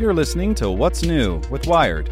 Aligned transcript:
You're 0.00 0.14
listening 0.14 0.54
to 0.54 0.70
What's 0.70 1.02
New 1.02 1.42
with 1.50 1.66
Wired. 1.66 2.10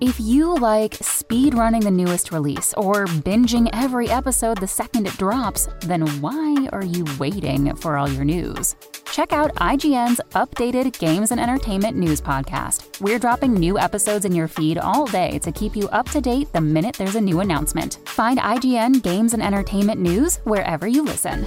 If 0.00 0.18
you 0.18 0.56
like 0.56 0.94
speed 0.94 1.54
running 1.54 1.82
the 1.82 1.92
newest 1.92 2.32
release 2.32 2.74
or 2.74 3.06
binging 3.06 3.70
every 3.72 4.10
episode 4.10 4.58
the 4.58 4.66
second 4.66 5.06
it 5.06 5.16
drops, 5.16 5.68
then 5.82 6.08
why 6.20 6.68
are 6.72 6.84
you 6.84 7.04
waiting 7.20 7.76
for 7.76 7.96
all 7.96 8.08
your 8.08 8.24
news? 8.24 8.74
Check 9.12 9.32
out 9.32 9.54
IGN's 9.54 10.20
updated 10.30 10.98
games 10.98 11.30
and 11.30 11.38
entertainment 11.38 11.96
news 11.96 12.20
podcast. 12.20 13.00
We're 13.00 13.20
dropping 13.20 13.54
new 13.54 13.78
episodes 13.78 14.24
in 14.24 14.34
your 14.34 14.48
feed 14.48 14.78
all 14.78 15.06
day 15.06 15.38
to 15.38 15.52
keep 15.52 15.76
you 15.76 15.88
up 15.90 16.08
to 16.10 16.20
date 16.20 16.52
the 16.52 16.60
minute 16.60 16.96
there's 16.96 17.14
a 17.14 17.20
new 17.20 17.38
announcement. 17.38 18.00
Find 18.06 18.40
IGN 18.40 19.04
Games 19.04 19.34
and 19.34 19.42
Entertainment 19.42 20.00
News 20.00 20.38
wherever 20.38 20.88
you 20.88 21.04
listen. 21.04 21.46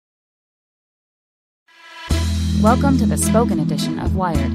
Welcome 2.61 2.99
to 2.99 3.07
the 3.07 3.17
spoken 3.17 3.59
edition 3.59 3.97
of 3.97 4.15
Wired. 4.15 4.51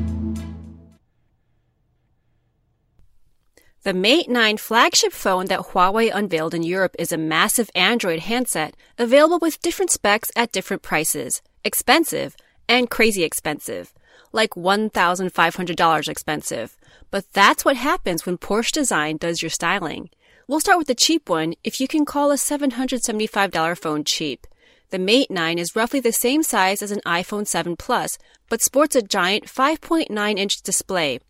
The 3.82 3.92
Mate 3.94 4.30
9 4.30 4.58
flagship 4.58 5.10
phone 5.12 5.46
that 5.46 5.72
Huawei 5.72 6.14
unveiled 6.14 6.54
in 6.54 6.62
Europe 6.62 6.94
is 7.00 7.10
a 7.10 7.16
massive 7.16 7.68
Android 7.74 8.20
handset 8.20 8.76
available 8.96 9.40
with 9.40 9.60
different 9.60 9.90
specs 9.90 10.30
at 10.36 10.52
different 10.52 10.82
prices. 10.84 11.42
Expensive 11.64 12.36
and 12.68 12.88
crazy 12.88 13.24
expensive. 13.24 13.92
Like 14.30 14.50
$1,500 14.50 16.08
expensive. 16.08 16.76
But 17.10 17.32
that's 17.32 17.64
what 17.64 17.76
happens 17.76 18.24
when 18.24 18.38
Porsche 18.38 18.70
Design 18.70 19.16
does 19.16 19.42
your 19.42 19.50
styling. 19.50 20.10
We'll 20.46 20.60
start 20.60 20.78
with 20.78 20.86
the 20.86 20.94
cheap 20.94 21.28
one 21.28 21.54
if 21.64 21.80
you 21.80 21.88
can 21.88 22.04
call 22.04 22.30
a 22.30 22.36
$775 22.36 23.76
phone 23.76 24.04
cheap. 24.04 24.46
The 24.90 24.98
Mate 24.98 25.30
9 25.30 25.58
is 25.58 25.74
roughly 25.74 26.00
the 26.00 26.12
same 26.12 26.42
size 26.42 26.82
as 26.82 26.90
an 26.90 27.00
iPhone 27.04 27.46
7 27.46 27.76
Plus, 27.76 28.18
but 28.48 28.62
sports 28.62 28.94
a 28.94 29.02
giant 29.02 29.46
5.9 29.46 30.38
inch 30.38 30.62
display 30.62 31.20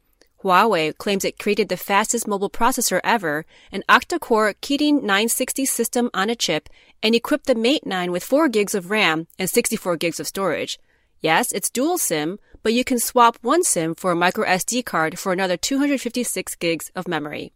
Huawei 0.47 0.97
claims 0.97 1.25
it 1.25 1.39
created 1.41 1.69
the 1.69 1.77
fastest 1.77 2.29
mobile 2.29 2.51
processor 2.51 3.01
ever, 3.03 3.45
an 3.73 3.83
octa-core 3.89 4.55
Kirin 4.62 5.03
960 5.03 5.65
system 5.67 6.11
on 6.15 6.31
a 6.31 6.37
chip, 6.37 6.69
and 7.03 7.15
equipped 7.15 7.47
the 7.47 7.55
Mate 7.55 7.84
9 7.84 8.12
with 8.12 8.23
4 8.23 8.49
gigs 8.49 8.75
of 8.75 8.91
RAM 8.91 9.27
and 9.39 9.51
64 9.51 9.97
gigs 9.97 10.21
of 10.21 10.29
storage. 10.29 10.79
Yes, 11.21 11.51
it's 11.53 11.71
dual 11.71 11.99
SIM, 11.99 12.39
but 12.62 12.73
you 12.73 12.84
can 12.84 13.01
swap 13.01 13.39
one 13.43 13.65
SIM 13.65 13.95
for 13.95 14.12
a 14.12 14.17
micro 14.17 14.47
SD 14.47 14.84
card 14.84 15.19
for 15.19 15.33
another 15.33 15.57
256 15.57 16.55
gigs 16.57 16.93
of 16.95 17.09
memory. 17.09 17.53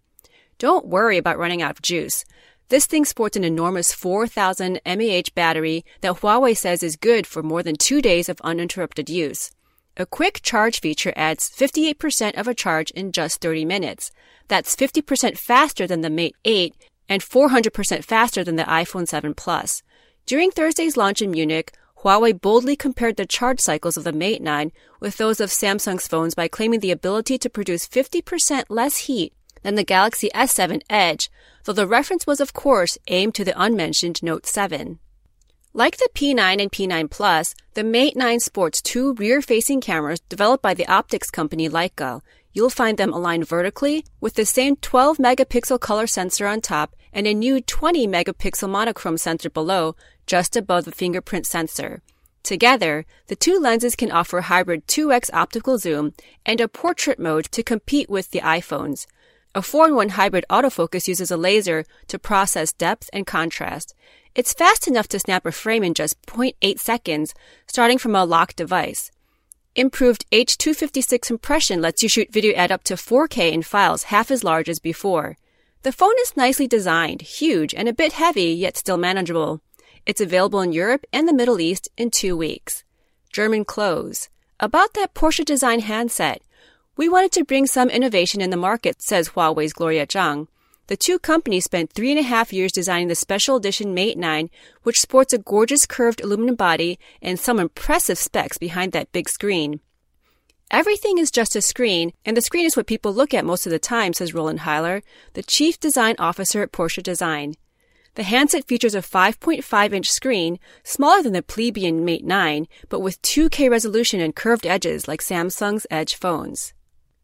Don't 0.58 0.86
worry 0.86 1.16
about 1.16 1.38
running 1.38 1.62
out 1.62 1.70
of 1.70 1.82
juice. 1.82 2.24
This 2.70 2.86
thing 2.86 3.04
sports 3.04 3.36
an 3.36 3.42
enormous 3.42 3.92
4000 3.92 4.80
mAh 4.86 5.22
battery 5.34 5.84
that 6.02 6.20
Huawei 6.20 6.56
says 6.56 6.84
is 6.84 6.94
good 6.94 7.26
for 7.26 7.42
more 7.42 7.64
than 7.64 7.74
two 7.74 8.00
days 8.00 8.28
of 8.28 8.40
uninterrupted 8.42 9.10
use. 9.10 9.50
A 9.96 10.06
quick 10.06 10.40
charge 10.40 10.78
feature 10.78 11.12
adds 11.16 11.50
58% 11.50 12.38
of 12.38 12.46
a 12.46 12.54
charge 12.54 12.92
in 12.92 13.10
just 13.10 13.40
30 13.40 13.64
minutes. 13.64 14.12
That's 14.46 14.76
50% 14.76 15.36
faster 15.36 15.88
than 15.88 16.02
the 16.02 16.10
Mate 16.10 16.36
8 16.44 16.76
and 17.08 17.20
400% 17.20 18.04
faster 18.04 18.44
than 18.44 18.54
the 18.54 18.62
iPhone 18.62 19.08
7 19.08 19.34
Plus. 19.34 19.82
During 20.24 20.52
Thursday's 20.52 20.96
launch 20.96 21.20
in 21.20 21.32
Munich, 21.32 21.72
Huawei 22.04 22.40
boldly 22.40 22.76
compared 22.76 23.16
the 23.16 23.26
charge 23.26 23.58
cycles 23.58 23.96
of 23.96 24.04
the 24.04 24.12
Mate 24.12 24.42
9 24.42 24.70
with 25.00 25.16
those 25.16 25.40
of 25.40 25.50
Samsung's 25.50 26.06
phones 26.06 26.36
by 26.36 26.46
claiming 26.46 26.78
the 26.78 26.92
ability 26.92 27.36
to 27.38 27.50
produce 27.50 27.88
50% 27.88 28.66
less 28.68 28.96
heat 28.96 29.32
than 29.62 29.74
the 29.74 29.84
Galaxy 29.84 30.30
S7 30.34 30.82
Edge, 30.88 31.30
though 31.64 31.72
the 31.72 31.86
reference 31.86 32.26
was 32.26 32.40
of 32.40 32.52
course 32.52 32.98
aimed 33.08 33.34
to 33.34 33.44
the 33.44 33.60
unmentioned 33.60 34.22
Note 34.22 34.46
7. 34.46 34.98
Like 35.72 35.98
the 35.98 36.08
P9 36.14 36.60
and 36.60 36.72
P9 36.72 37.10
Plus, 37.10 37.54
the 37.74 37.84
Mate 37.84 38.16
9 38.16 38.40
sports 38.40 38.82
two 38.82 39.14
rear-facing 39.14 39.80
cameras 39.80 40.18
developed 40.28 40.62
by 40.62 40.74
the 40.74 40.86
optics 40.86 41.30
company 41.30 41.68
Leica. 41.68 42.22
You'll 42.52 42.70
find 42.70 42.98
them 42.98 43.12
aligned 43.12 43.46
vertically 43.46 44.04
with 44.20 44.34
the 44.34 44.44
same 44.44 44.74
12 44.76 45.18
megapixel 45.18 45.78
color 45.78 46.08
sensor 46.08 46.48
on 46.48 46.60
top 46.60 46.96
and 47.12 47.26
a 47.26 47.34
new 47.34 47.60
20 47.60 48.08
megapixel 48.08 48.68
monochrome 48.68 49.18
sensor 49.18 49.50
below, 49.50 49.94
just 50.26 50.56
above 50.56 50.86
the 50.86 50.92
fingerprint 50.92 51.46
sensor. 51.46 52.02
Together, 52.42 53.04
the 53.28 53.36
two 53.36 53.58
lenses 53.58 53.94
can 53.94 54.10
offer 54.10 54.40
hybrid 54.40 54.86
2x 54.88 55.30
optical 55.32 55.78
zoom 55.78 56.14
and 56.44 56.60
a 56.60 56.68
portrait 56.68 57.18
mode 57.18 57.44
to 57.52 57.62
compete 57.62 58.08
with 58.08 58.30
the 58.30 58.40
iPhones. 58.40 59.06
A 59.52 59.60
4-in-1 59.60 60.10
hybrid 60.10 60.44
autofocus 60.48 61.08
uses 61.08 61.32
a 61.32 61.36
laser 61.36 61.84
to 62.06 62.20
process 62.20 62.72
depth 62.72 63.10
and 63.12 63.26
contrast. 63.26 63.94
It's 64.32 64.52
fast 64.52 64.86
enough 64.86 65.08
to 65.08 65.18
snap 65.18 65.44
a 65.44 65.50
frame 65.50 65.82
in 65.82 65.92
just 65.92 66.22
0.8 66.26 66.78
seconds, 66.78 67.34
starting 67.66 67.98
from 67.98 68.14
a 68.14 68.24
locked 68.24 68.54
device. 68.54 69.10
Improved 69.74 70.24
H256 70.30 71.20
compression 71.22 71.82
lets 71.82 72.00
you 72.00 72.08
shoot 72.08 72.32
video 72.32 72.54
at 72.54 72.70
up 72.70 72.84
to 72.84 72.94
4K 72.94 73.50
in 73.50 73.62
files 73.62 74.04
half 74.04 74.30
as 74.30 74.44
large 74.44 74.68
as 74.68 74.78
before. 74.78 75.36
The 75.82 75.92
phone 75.92 76.14
is 76.20 76.36
nicely 76.36 76.68
designed, 76.68 77.22
huge, 77.22 77.74
and 77.74 77.88
a 77.88 77.92
bit 77.92 78.12
heavy, 78.12 78.52
yet 78.52 78.76
still 78.76 78.98
manageable. 78.98 79.62
It's 80.06 80.20
available 80.20 80.60
in 80.60 80.72
Europe 80.72 81.04
and 81.12 81.26
the 81.26 81.34
Middle 81.34 81.60
East 81.60 81.88
in 81.96 82.10
two 82.10 82.36
weeks. 82.36 82.84
German 83.32 83.64
close. 83.64 84.28
About 84.60 84.94
that 84.94 85.14
Porsche 85.14 85.44
design 85.44 85.80
handset. 85.80 86.40
We 86.96 87.08
wanted 87.08 87.32
to 87.32 87.44
bring 87.44 87.66
some 87.66 87.88
innovation 87.88 88.40
in 88.40 88.50
the 88.50 88.56
market, 88.56 89.00
says 89.00 89.30
Huawei's 89.30 89.72
Gloria 89.72 90.06
Zhang. 90.06 90.48
The 90.88 90.96
two 90.96 91.18
companies 91.18 91.64
spent 91.64 91.92
three 91.92 92.10
and 92.10 92.18
a 92.18 92.22
half 92.22 92.52
years 92.52 92.72
designing 92.72 93.08
the 93.08 93.14
special 93.14 93.56
edition 93.56 93.94
Mate 93.94 94.18
9, 94.18 94.50
which 94.82 95.00
sports 95.00 95.32
a 95.32 95.38
gorgeous 95.38 95.86
curved 95.86 96.20
aluminum 96.20 96.56
body 96.56 96.98
and 97.22 97.38
some 97.38 97.60
impressive 97.60 98.18
specs 98.18 98.58
behind 98.58 98.92
that 98.92 99.12
big 99.12 99.28
screen. 99.28 99.80
Everything 100.70 101.18
is 101.18 101.30
just 101.30 101.56
a 101.56 101.62
screen, 101.62 102.12
and 102.26 102.36
the 102.36 102.42
screen 102.42 102.66
is 102.66 102.76
what 102.76 102.86
people 102.86 103.14
look 103.14 103.32
at 103.32 103.44
most 103.44 103.66
of 103.66 103.70
the 103.72 103.78
time, 103.78 104.12
says 104.12 104.34
Roland 104.34 104.60
Heiler, 104.60 105.02
the 105.34 105.42
chief 105.42 105.78
design 105.78 106.16
officer 106.18 106.60
at 106.62 106.72
Porsche 106.72 107.02
Design. 107.02 107.54
The 108.14 108.24
handset 108.24 108.66
features 108.66 108.96
a 108.96 108.98
5.5 109.00 109.92
inch 109.92 110.10
screen, 110.10 110.58
smaller 110.82 111.22
than 111.22 111.32
the 111.32 111.42
plebeian 111.42 112.04
Mate 112.04 112.24
9, 112.24 112.66
but 112.88 113.00
with 113.00 113.22
2K 113.22 113.70
resolution 113.70 114.20
and 114.20 114.34
curved 114.34 114.66
edges 114.66 115.06
like 115.06 115.20
Samsung's 115.20 115.86
Edge 115.90 116.16
phones. 116.16 116.74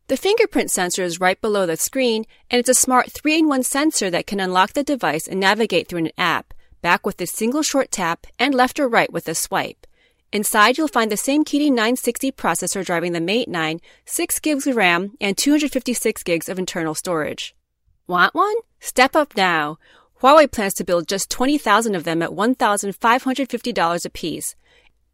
The 0.09 0.17
fingerprint 0.17 0.71
sensor 0.71 1.03
is 1.03 1.19
right 1.19 1.41
below 1.41 1.67
the 1.67 1.77
screen, 1.77 2.27
and 2.49 2.61
it's 2.61 2.69
a 2.69 2.75
smart 2.75 3.11
3 3.11 3.41
in 3.41 3.49
1 3.49 3.65
sensor 3.65 4.09
that 4.11 4.28
can 4.28 4.39
unlock 4.39 4.72
the 4.72 4.84
device 4.84 5.27
and 5.27 5.41
navigate 5.41 5.89
through 5.89 5.99
an 5.99 6.12
app, 6.17 6.55
back 6.81 7.05
with 7.05 7.21
a 7.21 7.27
single 7.27 7.65
short 7.65 7.91
tap, 7.91 8.25
and 8.39 8.55
left 8.55 8.78
or 8.78 8.87
right 8.87 9.12
with 9.12 9.27
a 9.27 9.34
swipe. 9.34 9.84
Inside, 10.33 10.78
you'll 10.78 10.87
find 10.87 11.11
the 11.11 11.17
same 11.17 11.44
Kirin 11.44 11.71
960 11.71 12.31
processor 12.31 12.84
driving 12.84 13.15
the 13.15 13.21
Mate 13.21 13.49
9, 13.49 13.81
6 14.05 14.39
gigs 14.39 14.69
of 14.69 14.77
RAM, 14.77 15.17
and 15.21 15.37
256 15.37 16.23
gigs 16.23 16.49
of 16.49 16.56
internal 16.56 16.94
storage. 16.94 17.56
Want 18.06 18.33
one? 18.33 18.55
Step 18.78 19.17
up 19.17 19.37
now. 19.37 19.77
Huawei 20.23 20.49
plans 20.49 20.75
to 20.75 20.84
build 20.84 21.09
just 21.09 21.31
20,000 21.31 21.97
of 21.97 22.05
them 22.05 22.23
at 22.23 22.31
$1,550 22.31 24.05
apiece. 24.05 24.55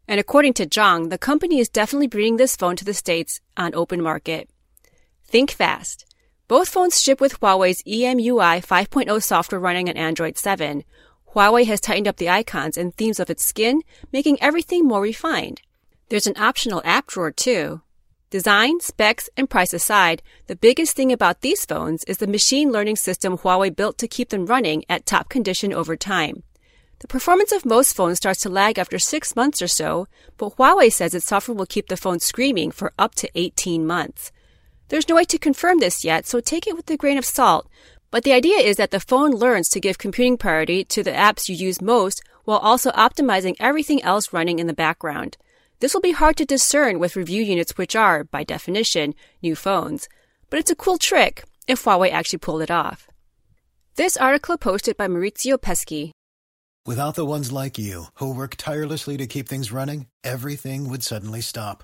And 0.07 0.19
according 0.19 0.53
to 0.53 0.67
Zhang, 0.67 1.09
the 1.09 1.17
company 1.17 1.57
is 1.57 1.67
definitely 1.67 2.07
bringing 2.07 2.37
this 2.37 2.55
phone 2.55 2.75
to 2.75 2.85
the 2.85 2.93
States 2.93 3.41
on 3.57 3.73
open 3.73 3.99
market. 3.99 4.49
Think 5.33 5.49
fast. 5.49 6.05
Both 6.47 6.69
phones 6.69 7.01
ship 7.01 7.19
with 7.19 7.39
Huawei's 7.39 7.81
EMUI 7.87 8.63
5.0 8.63 9.23
software 9.23 9.59
running 9.59 9.89
on 9.89 9.97
Android 9.97 10.37
7. 10.37 10.83
Huawei 11.33 11.65
has 11.65 11.81
tightened 11.81 12.07
up 12.07 12.17
the 12.17 12.29
icons 12.29 12.77
and 12.77 12.95
themes 12.95 13.19
of 13.19 13.31
its 13.31 13.43
skin, 13.43 13.81
making 14.11 14.39
everything 14.39 14.85
more 14.85 15.01
refined. 15.01 15.63
There's 16.09 16.27
an 16.27 16.37
optional 16.37 16.83
app 16.85 17.07
drawer 17.07 17.31
too. 17.31 17.81
Design, 18.29 18.79
specs, 18.79 19.27
and 19.35 19.49
price 19.49 19.73
aside, 19.73 20.21
the 20.45 20.55
biggest 20.55 20.95
thing 20.95 21.11
about 21.11 21.41
these 21.41 21.65
phones 21.65 22.03
is 22.03 22.19
the 22.19 22.27
machine 22.27 22.71
learning 22.71 22.97
system 22.97 23.39
Huawei 23.39 23.75
built 23.75 23.97
to 23.97 24.07
keep 24.07 24.29
them 24.29 24.45
running 24.45 24.85
at 24.87 25.07
top 25.07 25.29
condition 25.29 25.73
over 25.73 25.95
time. 25.95 26.43
The 26.99 27.07
performance 27.07 27.51
of 27.51 27.65
most 27.65 27.95
phones 27.95 28.17
starts 28.17 28.41
to 28.41 28.49
lag 28.49 28.77
after 28.77 28.99
six 28.99 29.35
months 29.35 29.63
or 29.63 29.67
so, 29.67 30.07
but 30.37 30.57
Huawei 30.57 30.93
says 30.93 31.15
its 31.15 31.25
software 31.25 31.57
will 31.57 31.65
keep 31.65 31.87
the 31.87 31.97
phone 31.97 32.19
screaming 32.19 32.69
for 32.69 32.93
up 32.99 33.15
to 33.15 33.31
18 33.33 33.87
months. 33.87 34.31
There's 34.93 35.09
no 35.09 35.15
way 35.15 35.25
to 35.25 35.39
confirm 35.39 35.79
this 35.79 36.05
yet, 36.05 36.27
so 36.27 36.39
take 36.39 36.67
it 36.67 36.75
with 36.75 36.87
a 36.91 36.97
grain 36.97 37.17
of 37.17 37.25
salt. 37.25 37.67
But 38.11 38.23
the 38.23 38.33
idea 38.33 38.59
is 38.59 38.77
that 38.77 38.91
the 38.91 38.99
phone 38.99 39.31
learns 39.31 39.67
to 39.69 39.79
give 39.79 39.97
computing 39.97 40.37
priority 40.37 40.83
to 40.83 41.01
the 41.01 41.09
apps 41.09 41.49
you 41.49 41.55
use 41.55 41.81
most 41.81 42.21
while 42.43 42.59
also 42.59 42.91
optimizing 42.91 43.55
everything 43.59 44.03
else 44.03 44.31
running 44.31 44.59
in 44.59 44.67
the 44.67 44.81
background. 44.85 45.35
This 45.79 45.95
will 45.95 46.01
be 46.01 46.11
hard 46.11 46.37
to 46.37 46.45
discern 46.45 46.99
with 46.99 47.15
review 47.15 47.41
units 47.41 47.75
which 47.75 47.95
are, 47.95 48.23
by 48.23 48.43
definition, 48.43 49.15
new 49.41 49.55
phones, 49.55 50.07
but 50.51 50.59
it's 50.59 50.69
a 50.69 50.75
cool 50.75 50.99
trick 50.99 51.43
if 51.67 51.83
Huawei 51.83 52.11
actually 52.11 52.37
pulled 52.45 52.61
it 52.61 52.69
off. 52.69 53.07
This 53.95 54.15
article 54.15 54.59
posted 54.59 54.95
by 54.95 55.07
Maurizio 55.07 55.59
Pesce. 55.59 56.11
Without 56.85 57.15
the 57.15 57.25
ones 57.25 57.51
like 57.51 57.79
you, 57.79 58.09
who 58.19 58.31
work 58.31 58.57
tirelessly 58.59 59.17
to 59.17 59.25
keep 59.25 59.49
things 59.49 59.71
running, 59.71 60.05
everything 60.23 60.87
would 60.87 61.01
suddenly 61.01 61.41
stop. 61.41 61.83